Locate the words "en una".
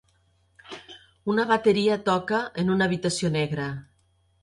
2.65-2.91